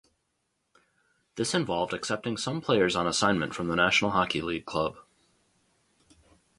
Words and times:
This 1.35 1.53
involved 1.53 1.93
accepting 1.93 2.35
some 2.35 2.59
players 2.59 2.95
on 2.95 3.05
assignment 3.05 3.53
from 3.53 3.67
the 3.67 3.75
National 3.75 4.09
Hockey 4.09 4.41
League 4.41 4.65
club. 4.65 4.97